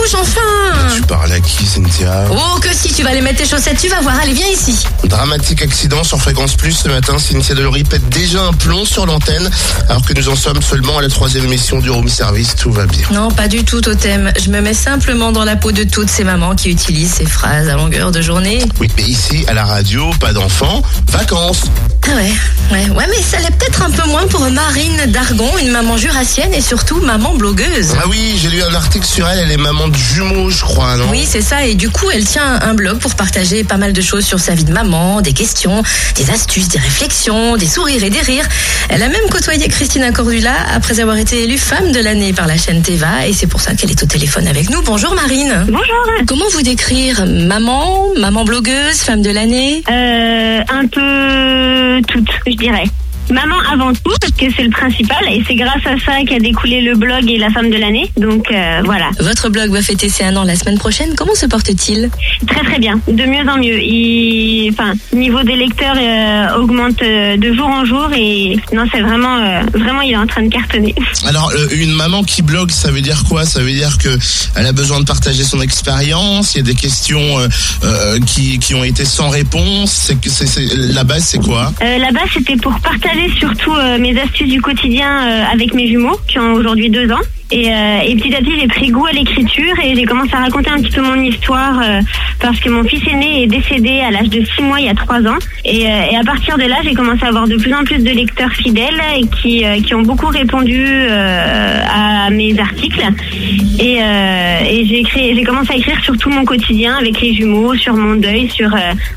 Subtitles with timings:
[0.00, 3.46] bouge enfin Tu parles à qui, Cynthia Oh, que si tu vas aller mettre tes
[3.48, 4.14] chaussettes, tu vas voir.
[4.20, 4.84] Allez, viens ici.
[5.04, 7.18] Dramatique accident sur Fréquence Plus ce matin.
[7.18, 9.50] Cynthia Delory pète déjà un plomb sur l'antenne,
[9.88, 12.54] alors que nous en sommes seulement à la troisième émission du room service.
[12.56, 13.06] Tout va bien.
[13.12, 14.32] Non, pas du tout, Totem.
[14.42, 17.68] Je me mets simplement dans la peau de toutes ces mamans qui utilisent ces phrases
[17.68, 18.64] à longueur de journée.
[18.80, 21.64] Oui, mais ici, à la radio, pas d'enfants, vacances.
[22.08, 22.32] Ah ouais,
[22.72, 26.52] ouais, ouais, mais ça l'est peut-être un peu moins pour Marine Dargon, une maman jurassienne
[26.52, 27.94] et surtout maman blogueuse.
[27.96, 29.38] Ah oui, j'ai lu un article sur elle.
[29.38, 31.04] Elle est maman de jumeaux, je crois, non?
[31.10, 31.64] Oui, c'est ça.
[31.66, 34.54] Et du coup, elle tient un blog pour partager pas mal de choses sur sa
[34.54, 35.84] vie de maman, des questions,
[36.16, 38.48] des astuces, des réflexions, des sourires et des rires.
[38.88, 42.56] Elle a même côtoyé Christina Cordula après avoir été élue femme de l'année par la
[42.56, 43.28] chaîne Teva.
[43.28, 44.82] Et c'est pour ça qu'elle est au téléphone avec nous.
[44.82, 45.64] Bonjour Marine.
[45.68, 46.24] Bonjour.
[46.26, 47.24] Comment vous décrire?
[47.24, 49.84] Maman, maman blogueuse, femme de l'année?
[49.88, 52.84] Euh, un peu toutes, je dirais.
[53.30, 56.80] Maman avant tout, parce que c'est le principal, et c'est grâce à ça qu'a découlé
[56.80, 58.10] le blog et la femme de l'année.
[58.16, 61.14] Donc euh, voilà, Votre blog va fêter ses un an la semaine prochaine.
[61.16, 62.10] Comment se porte-t-il?
[62.46, 63.80] Très très bien, de mieux en mieux.
[63.82, 69.00] Il, enfin, niveau des lecteurs euh, augmente euh, de jour en jour, et non, c'est
[69.00, 70.94] vraiment, euh, vraiment, il est en train de cartonner.
[71.26, 73.44] Alors, une maman qui blogue, ça veut dire quoi?
[73.44, 74.08] Ça veut dire que
[74.56, 76.54] elle a besoin de partager son expérience.
[76.54, 77.48] Il y a des questions euh,
[77.84, 79.90] euh, qui, qui ont été sans réponse.
[79.92, 81.72] C'est que c'est c'est- la base, c'est quoi?
[81.82, 86.18] Euh, Là-bas, c'était pour partager surtout euh, mes astuces du quotidien euh, avec mes jumeaux,
[86.28, 87.20] qui ont aujourd'hui deux ans.
[87.52, 90.38] Et, euh, et petit à petit, j'ai pris goût à l'écriture et j'ai commencé à
[90.38, 92.00] raconter un petit peu mon histoire euh,
[92.38, 94.94] parce que mon fils aîné est décédé à l'âge de six mois il y a
[94.94, 95.38] trois ans.
[95.64, 97.98] Et, euh, et à partir de là, j'ai commencé à avoir de plus en plus
[97.98, 103.02] de lecteurs fidèles et qui, euh, qui ont beaucoup répondu euh, à mes articles.
[103.80, 105.04] Et, euh, et
[105.34, 108.70] j'ai commencé à écrire sur tout mon quotidien avec les jumeaux, sur mon deuil, sur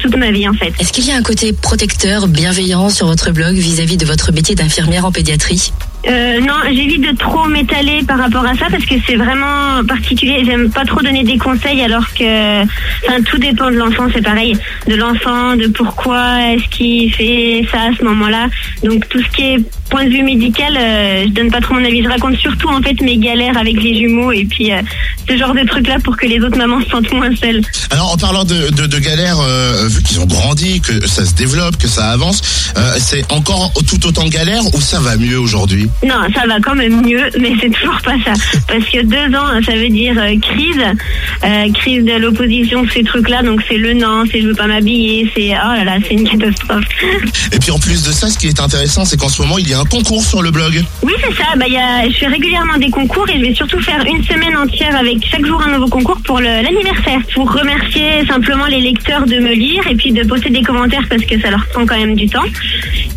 [0.00, 0.72] toute ma vie en fait.
[0.80, 4.54] Est-ce qu'il y a un côté protecteur, bienveillant sur votre blog vis-à-vis de votre métier
[4.54, 5.72] d'infirmière en pédiatrie?
[6.08, 10.42] Euh, non, j'évite de trop m'étaler par rapport à ça parce que c'est vraiment particulier.
[10.44, 14.06] J'aime pas trop donner des conseils alors que, enfin, tout dépend de l'enfant.
[14.14, 14.56] C'est pareil,
[14.86, 18.46] de l'enfant, de pourquoi est-ce qu'il fait ça à ce moment-là.
[18.84, 19.58] Donc tout ce qui est
[19.90, 22.02] point de vue médical, euh, je donne pas trop mon avis.
[22.02, 24.82] Je raconte surtout en fait mes galères avec les jumeaux et puis euh,
[25.28, 27.62] ce genre de trucs là pour que les autres mamans se sentent moins seules.
[27.90, 31.34] Alors, en parlant de, de, de galère, euh, vu qu'ils ont grandi, que ça se
[31.34, 35.88] développe, que ça avance, euh, c'est encore tout autant galère ou ça va mieux aujourd'hui?
[36.04, 38.32] Non, ça va quand même mieux, mais c'est toujours pas ça.
[38.68, 43.42] Parce que deux ans, ça veut dire euh, crise, crise de l'opposition, ces trucs-là.
[43.42, 46.28] Donc c'est le non, c'est je veux pas m'habiller, c'est oh là là, c'est une
[46.28, 46.84] catastrophe.
[47.52, 49.68] Et puis en plus de ça, ce qui est intéressant, c'est qu'en ce moment, il
[49.68, 50.84] y a un concours sur le blog.
[51.02, 51.56] Oui, c'est ça.
[51.56, 54.22] Bah, il y a, je fais régulièrement des concours et je vais surtout faire une
[54.24, 57.20] semaine entière avec chaque jour un nouveau concours pour l'anniversaire.
[57.34, 61.24] Pour remercier simplement les lecteurs de me lire et puis de poster des commentaires parce
[61.24, 62.44] que ça leur prend quand même du temps.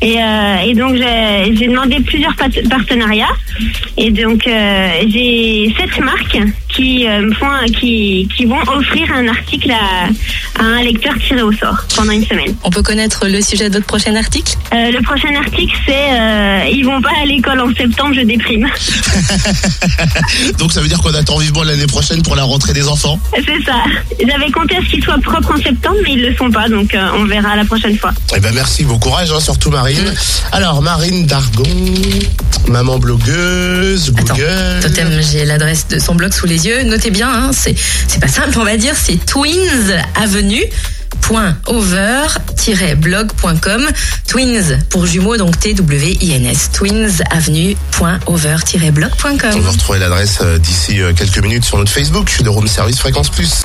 [0.02, 2.36] Et, euh, donc j'ai demandé plusieurs
[2.70, 3.36] partenariats
[3.98, 6.38] et donc euh, j'ai sept marques
[6.80, 7.48] qui euh, me font
[7.78, 12.26] qui, qui vont offrir un article à, à un lecteur tiré au sort pendant une
[12.26, 12.56] semaine.
[12.64, 14.56] On peut connaître le sujet de votre prochain article?
[14.74, 18.66] Euh, le prochain article c'est euh, ils vont pas à l'école en septembre, je déprime.
[20.58, 23.20] Donc ça veut dire qu'on attend vivement l'année prochaine pour la rentrée des enfants?
[23.36, 23.84] C'est ça.
[24.26, 26.94] J'avais compté à ce qu'ils soient propres en septembre, mais ils le sont pas, donc
[26.96, 28.14] euh, on verra la prochaine fois.
[28.36, 30.14] Eh ben merci, bon courage, hein, surtout Marine.
[30.54, 31.64] Alors Marine Dargon,
[32.70, 34.80] maman blogueuse, Attends, Google.
[34.82, 36.69] Totem, j'ai l'adresse de son blog sous les yeux.
[36.84, 37.76] Notez bien, hein, c'est
[38.20, 40.64] pas simple, on va dire, c'est Twins Avenue
[41.68, 43.88] over-blog.com
[44.28, 50.40] twins pour jumeaux donc T W I N S twins avenue.over-blog.com On va retrouver l'adresse
[50.42, 53.64] euh, d'ici euh, quelques minutes sur notre Facebook de Room Service Fréquence Plus.